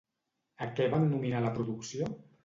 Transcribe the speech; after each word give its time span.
A 0.65 0.67
què 0.79 0.87
van 0.93 1.05
nominar 1.11 1.41
la 1.43 1.51
producció? 1.59 2.09